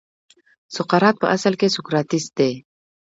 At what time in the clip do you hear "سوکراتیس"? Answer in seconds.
1.75-2.25